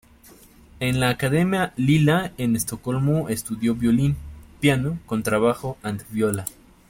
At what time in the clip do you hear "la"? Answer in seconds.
0.99-1.09